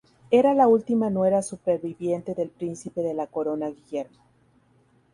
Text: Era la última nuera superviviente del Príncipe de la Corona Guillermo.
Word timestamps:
Era 0.31 0.55
la 0.55 0.67
última 0.67 1.11
nuera 1.11 1.43
superviviente 1.43 2.33
del 2.33 2.49
Príncipe 2.49 3.01
de 3.01 3.13
la 3.13 3.27
Corona 3.27 3.69
Guillermo. 3.69 4.17